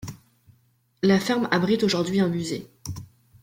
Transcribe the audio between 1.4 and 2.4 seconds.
abrite aujourd'hui un